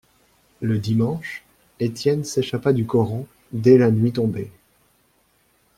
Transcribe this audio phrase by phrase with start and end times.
[0.61, 1.43] Le dimanche,
[1.79, 4.49] Étienne s'échappa du coron, dès la nuit tombée.